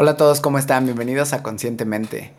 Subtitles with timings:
[0.00, 0.84] Hola a todos, ¿cómo están?
[0.84, 2.30] Bienvenidos a Conscientemente.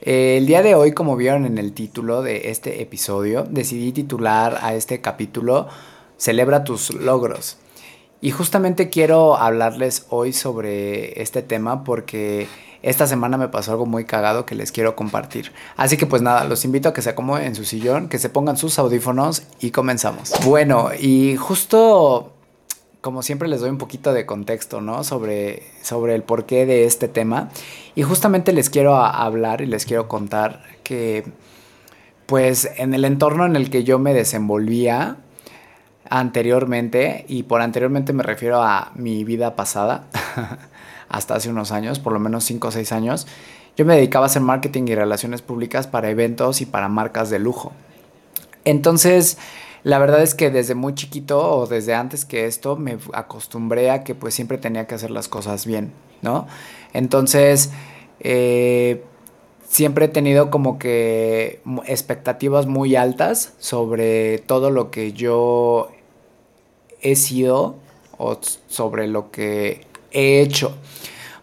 [0.00, 4.72] El día de hoy, como vieron en el título de este episodio, decidí titular a
[4.72, 5.68] este capítulo
[6.16, 7.58] Celebra tus logros.
[8.22, 12.48] Y justamente quiero hablarles hoy sobre este tema porque
[12.80, 15.52] esta semana me pasó algo muy cagado que les quiero compartir.
[15.76, 18.30] Así que pues nada, los invito a que se acomoden en su sillón, que se
[18.30, 20.32] pongan sus audífonos y comenzamos.
[20.46, 22.35] Bueno, y justo
[23.06, 25.04] como siempre les doy un poquito de contexto, ¿no?
[25.04, 27.50] Sobre, sobre el porqué de este tema.
[27.94, 31.24] Y justamente les quiero hablar y les quiero contar que,
[32.26, 35.18] pues, en el entorno en el que yo me desenvolvía
[36.10, 40.06] anteriormente, y por anteriormente me refiero a mi vida pasada,
[41.08, 43.28] hasta hace unos años, por lo menos 5 o 6 años,
[43.76, 47.38] yo me dedicaba a hacer marketing y relaciones públicas para eventos y para marcas de
[47.38, 47.70] lujo.
[48.64, 49.38] Entonces,
[49.86, 54.02] la verdad es que desde muy chiquito o desde antes que esto me acostumbré a
[54.02, 56.48] que pues siempre tenía que hacer las cosas bien, ¿no?
[56.92, 57.70] Entonces,
[58.18, 59.04] eh,
[59.68, 65.92] siempre he tenido como que expectativas muy altas sobre todo lo que yo
[67.00, 67.76] he sido
[68.18, 70.74] o sobre lo que he hecho.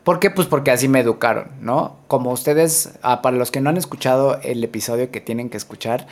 [0.03, 0.30] ¿Por qué?
[0.30, 1.95] Pues porque así me educaron, ¿no?
[2.09, 6.07] Como ustedes, ah, para los que no han escuchado el episodio que tienen que escuchar,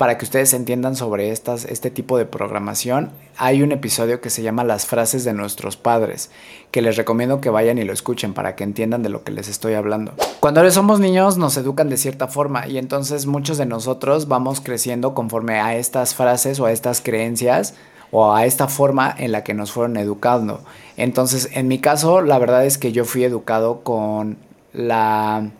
[0.00, 4.40] para que ustedes entiendan sobre estas, este tipo de programación, hay un episodio que se
[4.40, 6.30] llama Las frases de nuestros padres,
[6.70, 9.46] que les recomiendo que vayan y lo escuchen para que entiendan de lo que les
[9.46, 10.14] estoy hablando.
[10.40, 15.12] Cuando somos niños nos educan de cierta forma y entonces muchos de nosotros vamos creciendo
[15.12, 17.74] conforme a estas frases o a estas creencias
[18.10, 20.62] o a esta forma en la que nos fueron educando.
[20.96, 24.38] Entonces, en mi caso, la verdad es que yo fui educado con
[24.72, 25.50] la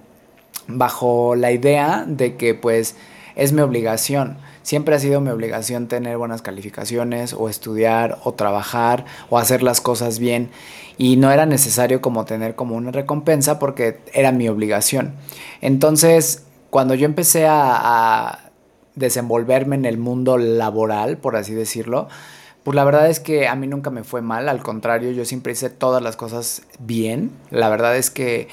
[0.66, 2.96] bajo la idea de que pues
[3.40, 4.36] es mi obligación.
[4.62, 9.80] Siempre ha sido mi obligación tener buenas calificaciones o estudiar o trabajar o hacer las
[9.80, 10.50] cosas bien
[10.98, 15.14] y no era necesario como tener como una recompensa porque era mi obligación.
[15.62, 18.50] Entonces, cuando yo empecé a, a
[18.94, 22.08] desenvolverme en el mundo laboral, por así decirlo,
[22.62, 25.52] pues la verdad es que a mí nunca me fue mal, al contrario, yo siempre
[25.52, 27.30] hice todas las cosas bien.
[27.50, 28.48] La verdad es que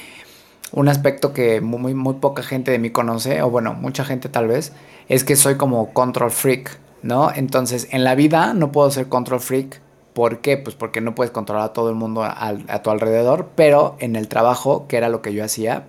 [0.72, 4.48] un aspecto que muy, muy poca gente de mí conoce, o bueno, mucha gente tal
[4.48, 4.74] vez,
[5.10, 7.32] es que soy como control freak, ¿no?
[7.34, 9.82] Entonces, en la vida no puedo ser control freak.
[10.14, 10.58] ¿Por qué?
[10.58, 14.28] Pues porque no puedes controlar a todo el mundo a tu alrededor, pero en el
[14.28, 15.86] trabajo, que era lo que yo hacía,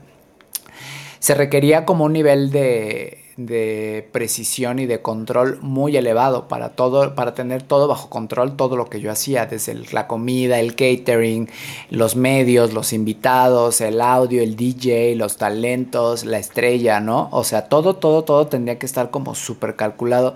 [1.19, 7.15] se requería como un nivel de, de precisión y de control muy elevado para todo,
[7.15, 11.49] para tener todo bajo control, todo lo que yo hacía, desde la comida, el catering,
[11.89, 17.29] los medios, los invitados, el audio, el DJ, los talentos, la estrella, ¿no?
[17.31, 20.35] O sea, todo, todo, todo tendría que estar como súper calculado.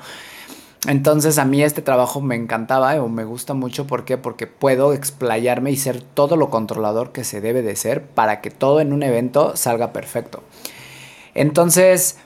[0.86, 3.88] Entonces a mí este trabajo me encantaba o me gusta mucho.
[3.88, 4.16] ¿Por qué?
[4.16, 8.50] Porque puedo explayarme y ser todo lo controlador que se debe de ser para que
[8.50, 10.44] todo en un evento salga perfecto.
[11.34, 12.18] Entonces,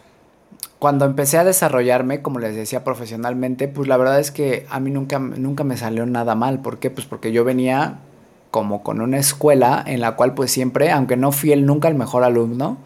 [0.87, 4.93] cuando empecé a desarrollarme, como les decía, profesionalmente, pues la verdad es que a mí
[4.93, 6.61] nunca, nunca me salió nada mal.
[6.61, 6.91] ¿Por qué?
[6.91, 7.99] Pues porque yo venía
[8.53, 11.97] como con una escuela en la cual pues siempre, aunque no fui el, nunca el
[11.97, 12.79] mejor alumno,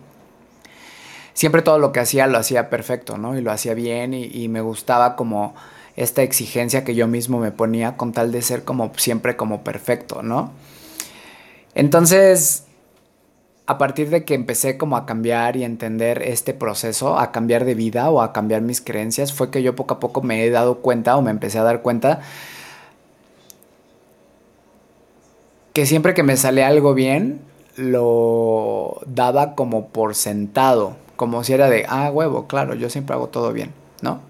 [1.34, 3.37] siempre todo lo que hacía lo hacía perfecto, ¿no?
[3.37, 5.55] Y lo hacía bien y, y me gustaba como
[5.94, 10.22] esta exigencia que yo mismo me ponía con tal de ser como siempre como perfecto,
[10.22, 10.53] ¿no?
[11.75, 12.65] Entonces,
[13.70, 17.76] a partir de que empecé como a cambiar y entender este proceso, a cambiar de
[17.76, 20.78] vida o a cambiar mis creencias, fue que yo poco a poco me he dado
[20.78, 22.20] cuenta o me empecé a dar cuenta
[25.72, 27.42] que siempre que me sale algo bien,
[27.76, 33.28] lo daba como por sentado, como si era de, ah, huevo, claro, yo siempre hago
[33.28, 33.70] todo bien,
[34.02, 34.20] ¿no?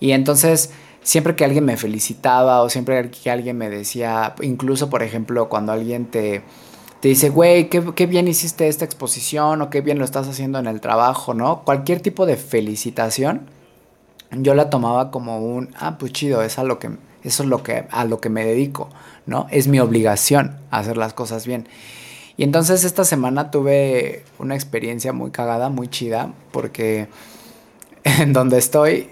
[0.00, 5.02] Y entonces, siempre que alguien me felicitaba o siempre que alguien me decía, incluso por
[5.02, 6.40] ejemplo, cuando alguien te
[7.00, 10.66] te dice, güey, qué, bien hiciste esta exposición o qué bien lo estás haciendo en
[10.66, 11.62] el trabajo, ¿no?
[11.64, 13.46] Cualquier tipo de felicitación,
[14.32, 16.90] yo la tomaba como un, ah, pues chido, es a lo que,
[17.24, 18.90] eso es lo que, a lo que me dedico,
[19.24, 19.46] ¿no?
[19.50, 21.66] Es mi obligación hacer las cosas bien.
[22.36, 27.08] Y entonces esta semana tuve una experiencia muy cagada, muy chida, porque
[28.04, 29.08] en donde estoy,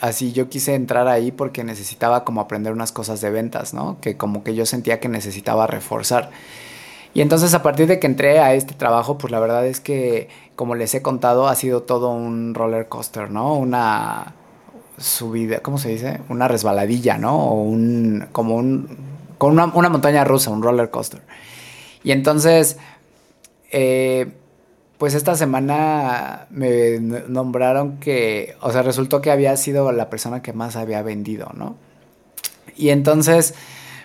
[0.00, 4.00] así yo quise entrar ahí porque necesitaba como aprender unas cosas de ventas, ¿no?
[4.00, 6.30] Que como que yo sentía que necesitaba reforzar.
[7.14, 10.28] Y entonces a partir de que entré a este trabajo, pues la verdad es que,
[10.56, 13.54] como les he contado, ha sido todo un roller coaster, ¿no?
[13.54, 14.34] Una
[14.98, 16.20] subida, ¿cómo se dice?
[16.28, 17.36] Una resbaladilla, ¿no?
[17.36, 18.98] O un, como un,
[19.38, 21.20] con una, montaña rusa, un roller coaster.
[22.02, 22.78] Y entonces,
[23.70, 24.32] eh,
[24.98, 30.52] pues esta semana me nombraron que, o sea, resultó que había sido la persona que
[30.52, 31.76] más había vendido, ¿no?
[32.76, 33.54] Y entonces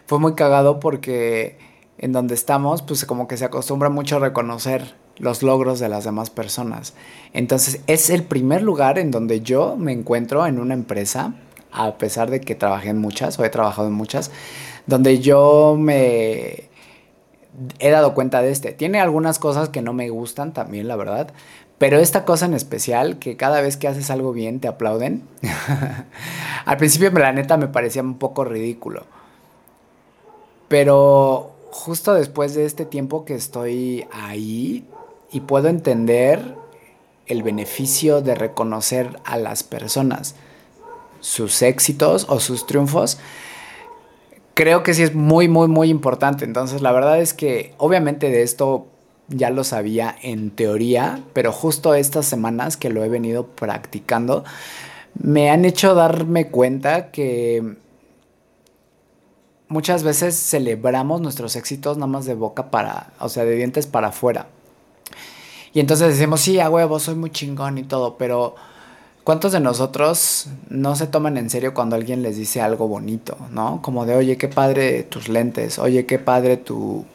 [0.06, 1.69] fue muy cagado porque
[2.00, 6.06] en donde estamos, pues como que se acostumbra mucho a reconocer los logros de las
[6.06, 6.94] demás personas.
[7.34, 11.34] Entonces es el primer lugar en donde yo me encuentro en una empresa,
[11.72, 14.32] a pesar de que trabajé en muchas o he trabajado en muchas,
[14.88, 16.70] donde yo me
[17.80, 18.72] he dado cuenta de este.
[18.72, 21.34] Tiene algunas cosas que no me gustan también, la verdad.
[21.78, 25.24] Pero esta cosa en especial, que cada vez que haces algo bien te aplauden,
[26.66, 29.04] al principio la neta me parecía un poco ridículo.
[30.70, 34.86] Pero justo después de este tiempo que estoy ahí
[35.32, 36.56] y puedo entender
[37.28, 40.36] el beneficio de reconocer a las personas,
[41.20, 43.20] sus éxitos o sus triunfos,
[44.56, 46.44] creo que sí es muy, muy, muy importante.
[46.44, 48.88] Entonces, la verdad es que obviamente de esto
[49.28, 54.44] ya lo sabía en teoría, pero justo estas semanas que lo he venido practicando,
[55.22, 57.76] me han hecho darme cuenta que
[59.70, 64.10] muchas veces celebramos nuestros éxitos nada más de boca para, o sea, de dientes para
[64.10, 64.48] afuera.
[65.74, 68.56] Y entonces decimos, sí, a huevo, soy muy chingón y todo, pero
[69.24, 73.82] ¿cuántos de nosotros no se toman en serio cuando alguien les dice algo bonito, ¿no?
[73.82, 77.06] Como de, oye, qué padre tus lentes, oye, qué padre tu,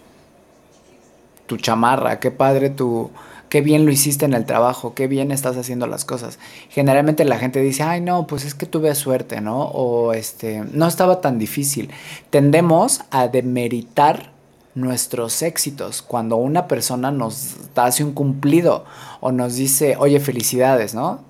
[1.47, 3.11] tu chamarra, qué padre tu,
[3.49, 6.39] qué bien lo hiciste en el trabajo, qué bien estás haciendo las cosas.
[6.71, 9.63] Generalmente la gente dice, ay no, pues es que tuve suerte, ¿no?
[9.63, 11.91] O este, no estaba tan difícil.
[12.31, 14.33] Tendemos a demeritar
[14.75, 18.85] nuestros éxitos cuando una persona nos hace un cumplido
[19.21, 21.21] o nos dice, oye, felicidades, ¿no?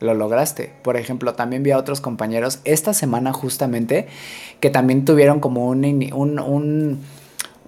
[0.00, 0.72] Lo lograste.
[0.82, 4.08] Por ejemplo, también vi a otros compañeros esta semana justamente
[4.60, 7.00] que también tuvieron como un, un, un,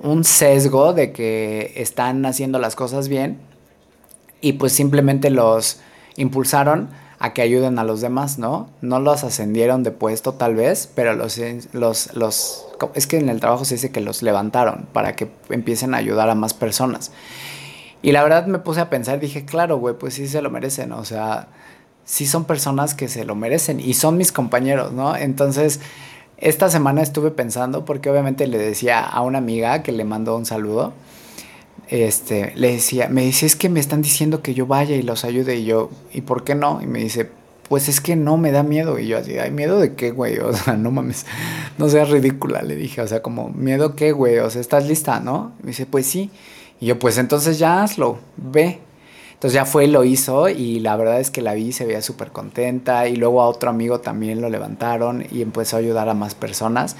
[0.02, 3.49] un sesgo de que están haciendo las cosas bien
[4.40, 5.80] y pues simplemente los
[6.16, 6.88] impulsaron
[7.18, 8.70] a que ayuden a los demás, ¿no?
[8.80, 11.38] No los ascendieron de puesto tal vez, pero los,
[11.72, 15.94] los, los, es que en el trabajo se dice que los levantaron para que empiecen
[15.94, 17.12] a ayudar a más personas.
[18.00, 20.92] Y la verdad me puse a pensar, dije, claro, güey, pues sí se lo merecen,
[20.92, 21.48] o sea,
[22.06, 25.14] sí son personas que se lo merecen y son mis compañeros, ¿no?
[25.14, 25.80] Entonces,
[26.38, 30.46] esta semana estuve pensando, porque obviamente le decía a una amiga que le mandó un
[30.46, 30.94] saludo,
[31.88, 35.24] este, le decía, me dice, es que me están diciendo que yo vaya y los
[35.24, 35.56] ayude.
[35.56, 36.80] Y yo, ¿y por qué no?
[36.80, 37.28] Y me dice,
[37.68, 38.98] pues es que no me da miedo.
[38.98, 40.38] Y yo así, ¿hay miedo de qué, güey?
[40.38, 41.26] O sea, no mames,
[41.78, 43.00] no seas ridícula, le dije.
[43.00, 44.38] O sea, como, ¿miedo qué, güey?
[44.38, 45.52] O sea, ¿estás lista, no?
[45.60, 46.30] Y me dice, pues sí.
[46.80, 48.78] Y yo, pues entonces ya hazlo, ve.
[49.34, 52.30] Entonces ya fue, lo hizo y la verdad es que la vi, se veía súper
[52.30, 53.08] contenta.
[53.08, 56.96] Y luego a otro amigo también lo levantaron y empezó a ayudar a más personas.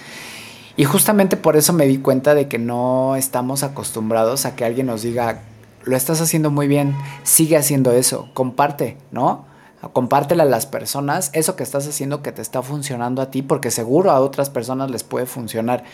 [0.81, 4.87] Y justamente por eso me di cuenta de que no estamos acostumbrados a que alguien
[4.87, 5.43] nos diga,
[5.85, 9.45] lo estás haciendo muy bien, sigue haciendo eso, comparte, ¿no?
[9.93, 13.71] Compártela a las personas eso que estás haciendo que te está funcionando a ti, porque
[13.71, 15.85] seguro a otras personas les puede funcionar.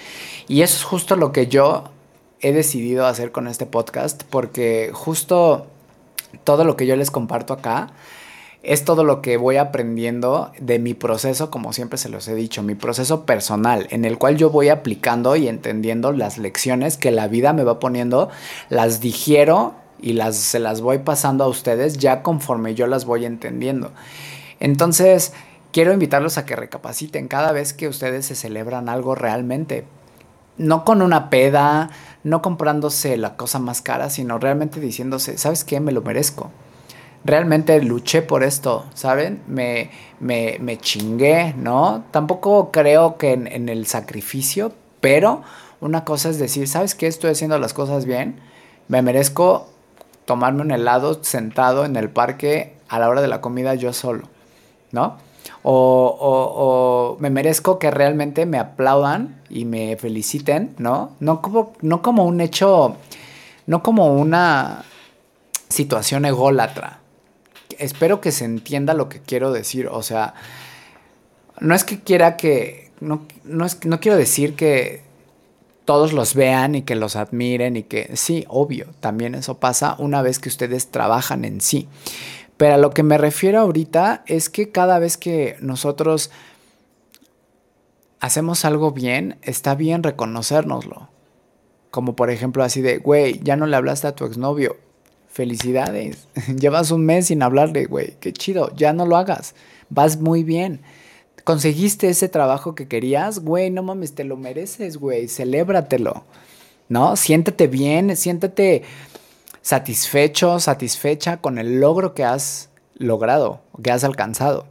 [0.47, 1.91] Y eso es justo lo que yo
[2.39, 5.67] he decidido hacer con este podcast, porque justo
[6.45, 7.89] todo lo que yo les comparto acá
[8.67, 12.65] es todo lo que voy aprendiendo de mi proceso, como siempre se los he dicho,
[12.65, 17.29] mi proceso personal, en el cual yo voy aplicando y entendiendo las lecciones que la
[17.29, 18.29] vida me va poniendo,
[18.69, 23.25] las digiero y las, se las voy pasando a ustedes ya conforme yo las voy
[23.25, 23.93] entendiendo.
[24.59, 25.33] Entonces,
[25.71, 29.85] quiero invitarlos a que recapaciten cada vez que ustedes se celebran algo realmente.
[30.59, 31.91] No con una peda,
[32.25, 35.79] no comprándose la cosa más cara, sino realmente diciéndose, ¿sabes qué?
[35.79, 36.51] Me lo merezco
[37.27, 39.43] realmente luché por esto, ¿saben?
[39.49, 39.91] Me,
[40.21, 42.05] me, me chingué, ¿no?
[42.13, 45.43] Tampoco creo que en, el sacrificio, pero
[45.81, 47.07] una cosa es decir, ¿sabes qué?
[47.07, 48.41] Estoy haciendo las cosas bien,
[48.89, 49.69] me merezco
[50.25, 54.29] tomarme un helado sentado en el parque a la hora de la comida yo solo,
[54.93, 55.19] ¿no?
[55.63, 61.13] O, o, me merezco que realmente me aplaudan y me feliciten, ¿no?
[61.21, 62.97] No como, no como un hecho,
[63.67, 64.85] no como una
[65.69, 67.01] situación ególatra,
[67.79, 69.89] espero que se entienda lo que quiero decir.
[69.89, 70.35] O sea,
[71.61, 72.91] no es que quiera que.
[73.01, 75.03] No, no, es, no quiero decir que
[75.85, 80.21] todos los vean y que los admiren y que sí, obvio, también eso pasa una
[80.21, 81.89] vez que ustedes trabajan en sí.
[82.57, 86.31] Pero a lo que me refiero ahorita es que cada vez que nosotros
[88.19, 91.09] hacemos algo bien, está bien reconocérnoslo.
[91.91, 94.77] Como por ejemplo así de, güey, ya no le hablaste a tu exnovio
[95.37, 96.27] felicidades.
[96.59, 98.17] Llevas un mes sin hablarle, güey.
[98.19, 98.75] Qué chido.
[98.75, 99.55] Ya no lo hagas.
[99.91, 100.81] Vas muy bien.
[101.45, 103.71] Conseguiste ese trabajo que querías, güey.
[103.71, 105.29] No mames, te lo mereces, güey.
[105.29, 106.25] Celébratelo.
[106.89, 107.17] ¿No?
[107.17, 108.83] Siéntete bien, siéntete
[109.61, 114.67] satisfecho, satisfecha con el logro que has logrado, que has alcanzado.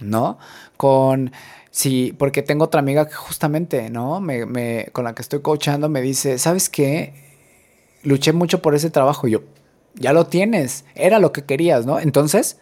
[0.00, 0.38] ¿No?
[0.76, 1.32] Con
[1.70, 4.20] Sí, porque tengo otra amiga que justamente, ¿no?
[4.20, 7.14] Me, me, con la que estoy coachando me dice, ¿sabes qué?
[8.02, 9.26] Luché mucho por ese trabajo.
[9.26, 9.40] Y yo,
[9.94, 11.98] ya lo tienes, era lo que querías, ¿no?
[11.98, 12.58] Entonces,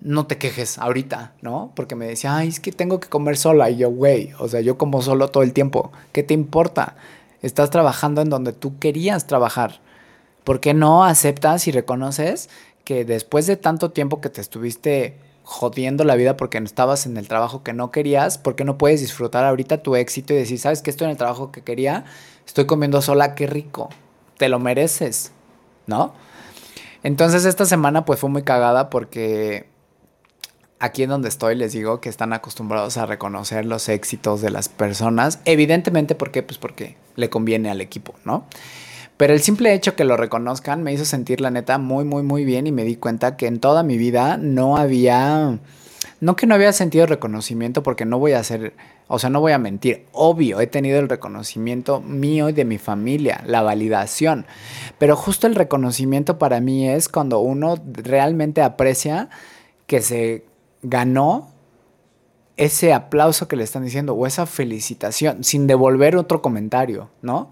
[0.00, 1.72] no te quejes ahorita, ¿no?
[1.74, 3.70] Porque me decía, ay, es que tengo que comer sola.
[3.70, 5.92] Y yo, güey, o sea, yo como solo todo el tiempo.
[6.12, 6.96] ¿Qué te importa?
[7.42, 9.80] Estás trabajando en donde tú querías trabajar.
[10.44, 12.48] ¿Por qué no aceptas y reconoces
[12.84, 17.28] que después de tanto tiempo que te estuviste jodiendo la vida porque estabas en el
[17.28, 20.90] trabajo que no querías, porque no puedes disfrutar ahorita tu éxito y decir, ¿sabes que
[20.90, 22.04] Estoy en el trabajo que quería,
[22.46, 23.90] estoy comiendo sola, qué rico,
[24.38, 25.32] te lo mereces,
[25.86, 26.14] ¿no?
[27.02, 29.66] Entonces esta semana pues fue muy cagada porque
[30.80, 34.68] aquí en donde estoy les digo que están acostumbrados a reconocer los éxitos de las
[34.68, 36.42] personas, evidentemente, ¿por qué?
[36.42, 38.46] Pues porque le conviene al equipo, ¿no?
[39.16, 42.46] Pero el simple hecho que lo reconozcan me hizo sentir la neta muy, muy, muy
[42.46, 45.58] bien y me di cuenta que en toda mi vida no había,
[46.20, 48.74] no que no había sentido reconocimiento porque no voy a hacer,
[49.08, 52.78] o sea, no voy a mentir, obvio, he tenido el reconocimiento mío y de mi
[52.78, 54.46] familia, la validación,
[54.98, 59.28] pero justo el reconocimiento para mí es cuando uno realmente aprecia
[59.86, 60.44] que se
[60.82, 61.50] ganó
[62.56, 67.50] ese aplauso que le están diciendo o esa felicitación sin devolver otro comentario, ¿no?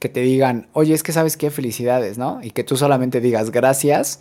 [0.00, 2.40] que te digan, oye, es que sabes qué, felicidades, ¿no?
[2.42, 4.20] Y que tú solamente digas gracias,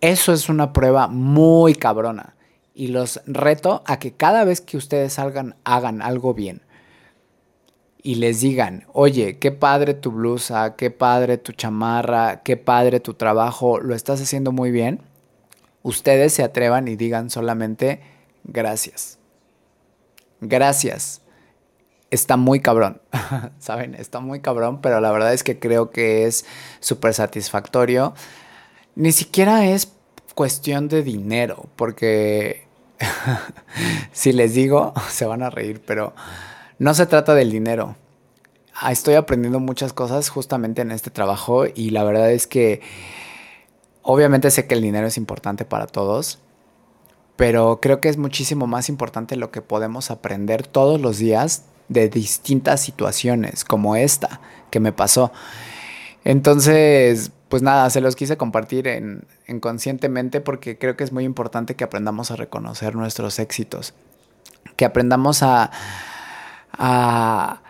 [0.00, 2.34] eso es una prueba muy cabrona.
[2.80, 6.62] Y los reto a que cada vez que ustedes salgan, hagan algo bien.
[8.02, 13.12] Y les digan, oye, qué padre tu blusa, qué padre tu chamarra, qué padre tu
[13.12, 15.02] trabajo, lo estás haciendo muy bien.
[15.82, 18.00] Ustedes se atrevan y digan solamente
[18.44, 19.18] gracias.
[20.40, 21.20] Gracias
[22.10, 23.02] está muy cabrón,
[23.58, 23.94] ¿saben?
[23.94, 26.46] Está muy cabrón, pero la verdad es que creo que es
[26.80, 28.14] súper satisfactorio.
[28.94, 29.92] Ni siquiera es
[30.34, 32.69] cuestión de dinero, porque
[34.12, 36.14] si les digo, se van a reír, pero
[36.78, 37.96] no se trata del dinero.
[38.74, 42.80] Ah, estoy aprendiendo muchas cosas justamente en este trabajo y la verdad es que
[44.02, 46.38] obviamente sé que el dinero es importante para todos,
[47.36, 52.08] pero creo que es muchísimo más importante lo que podemos aprender todos los días de
[52.08, 54.40] distintas situaciones como esta
[54.70, 55.32] que me pasó.
[56.24, 59.26] Entonces, pues nada, se los quise compartir en,
[59.60, 63.92] conscientemente porque creo que es muy importante que aprendamos a reconocer nuestros éxitos,
[64.76, 65.70] que aprendamos a,
[66.72, 67.60] a,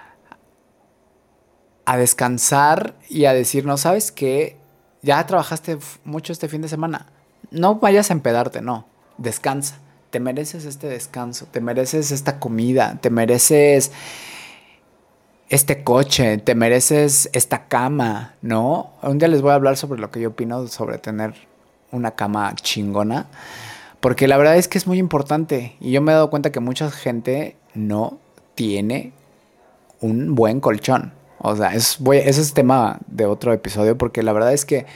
[1.85, 4.57] a descansar y a decirnos, ¿sabes qué?
[5.03, 7.07] Ya trabajaste mucho este fin de semana.
[7.51, 8.87] No vayas a empedarte, no.
[9.19, 13.93] Descansa te mereces este descanso, te mereces esta comida, te mereces
[15.51, 18.93] este coche, te mereces esta cama, ¿no?
[19.03, 21.35] Un día les voy a hablar sobre lo que yo opino sobre tener
[21.91, 23.27] una cama chingona,
[23.99, 26.61] porque la verdad es que es muy importante y yo me he dado cuenta que
[26.61, 28.19] mucha gente no
[28.55, 29.13] tiene
[30.01, 31.13] un buen colchón.
[31.39, 34.87] O sea, es, ese es tema de otro episodio porque la verdad es que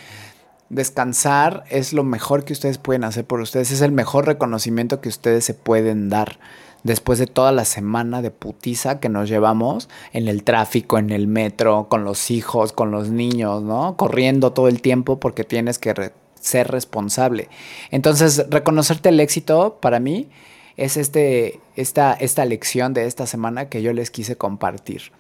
[0.71, 5.11] Descansar es lo mejor que ustedes pueden hacer por ustedes, es el mejor reconocimiento que
[5.11, 6.39] ustedes se pueden dar
[6.85, 11.27] después de toda la semana de putiza que nos llevamos en el tráfico, en el
[11.27, 13.97] metro, con los hijos, con los niños, ¿no?
[13.97, 17.49] Corriendo todo el tiempo porque tienes que ser responsable.
[17.91, 20.29] Entonces, reconocerte el éxito para mí
[20.77, 25.13] es este, esta, esta lección de esta semana que yo les quise compartir.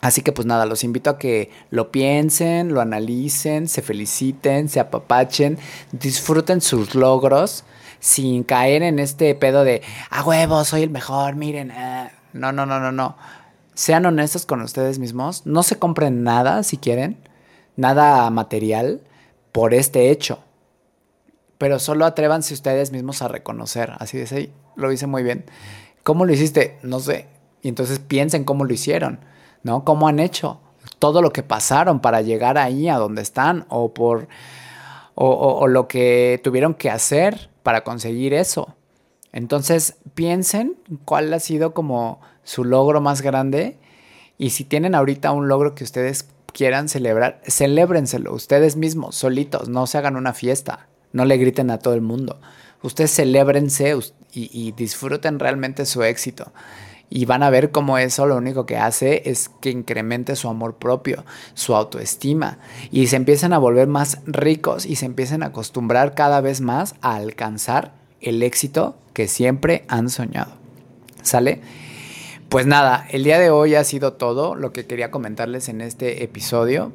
[0.00, 4.78] Así que pues nada, los invito a que lo piensen, lo analicen, se feliciten, se
[4.78, 5.58] apapachen,
[5.90, 7.64] disfruten sus logros
[8.00, 11.70] sin caer en este pedo de, a huevo, soy el mejor, miren.
[11.70, 12.10] Eh".
[12.32, 13.16] No, no, no, no, no.
[13.74, 17.16] Sean honestos con ustedes mismos, no se compren nada si quieren,
[17.76, 19.00] nada material
[19.52, 20.40] por este hecho.
[21.58, 25.44] Pero solo atrévanse ustedes mismos a reconocer, así de sí, lo hice muy bien.
[26.02, 26.78] ¿Cómo lo hiciste?
[26.82, 27.26] No sé.
[27.62, 29.20] Y entonces piensen cómo lo hicieron
[29.62, 29.84] ¿no?
[29.84, 30.60] ¿Cómo han hecho?
[30.98, 34.28] Todo lo que pasaron para llegar ahí a donde están o por
[35.20, 38.74] o, lo que tuvieron que hacer para conseguir eso.
[39.32, 43.78] Entonces piensen cuál ha sido como su logro más grande
[44.38, 49.86] y si tienen ahorita un logro que ustedes quieran celebrar, celébrenselo ustedes mismos, solitos, no
[49.86, 52.40] se hagan una fiesta, no le griten a todo el mundo.
[52.82, 53.96] Ustedes celébrense
[54.32, 56.52] y, y disfruten realmente su éxito
[57.10, 60.76] y van a ver cómo eso lo único que hace es que incremente su amor
[60.76, 61.24] propio,
[61.54, 62.58] su autoestima
[62.90, 66.94] y se empiezan a volver más ricos y se empiecen a acostumbrar cada vez más
[67.00, 70.52] a alcanzar el éxito que siempre han soñado.
[71.22, 71.60] ¿Sale?
[72.48, 76.24] Pues nada, el día de hoy ha sido todo lo que quería comentarles en este
[76.24, 76.92] episodio.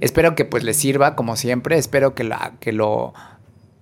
[0.00, 3.14] Espero que pues les sirva como siempre, espero que, la, que lo